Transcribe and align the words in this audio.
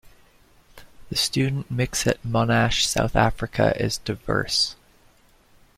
The 1.09 1.15
student 1.15 1.69
mix 1.69 2.07
at 2.07 2.23
Monash 2.23 2.87
South 2.87 3.15
Africa 3.15 3.71
is 3.79 3.99
diverse. 3.99 4.75